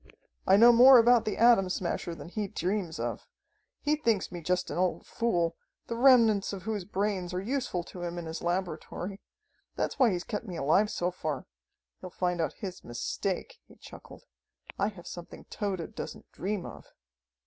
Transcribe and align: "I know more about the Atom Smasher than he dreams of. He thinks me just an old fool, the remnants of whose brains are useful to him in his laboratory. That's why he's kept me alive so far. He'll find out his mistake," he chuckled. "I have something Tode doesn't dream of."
"I 0.47 0.57
know 0.57 0.71
more 0.71 0.97
about 0.97 1.25
the 1.25 1.37
Atom 1.37 1.69
Smasher 1.69 2.15
than 2.15 2.29
he 2.29 2.47
dreams 2.47 2.99
of. 2.99 3.27
He 3.81 3.95
thinks 3.95 4.31
me 4.31 4.41
just 4.41 4.71
an 4.71 4.77
old 4.79 5.05
fool, 5.05 5.55
the 5.85 5.95
remnants 5.95 6.53
of 6.53 6.63
whose 6.63 6.85
brains 6.85 7.35
are 7.35 7.39
useful 7.39 7.83
to 7.83 8.01
him 8.01 8.17
in 8.17 8.25
his 8.25 8.41
laboratory. 8.41 9.21
That's 9.75 9.99
why 9.99 10.09
he's 10.09 10.23
kept 10.23 10.47
me 10.47 10.55
alive 10.57 10.89
so 10.89 11.11
far. 11.11 11.45
He'll 11.99 12.09
find 12.09 12.41
out 12.41 12.53
his 12.53 12.83
mistake," 12.83 13.59
he 13.67 13.75
chuckled. 13.75 14.23
"I 14.79 14.87
have 14.87 15.05
something 15.05 15.45
Tode 15.51 15.93
doesn't 15.93 16.31
dream 16.31 16.65
of." 16.65 16.87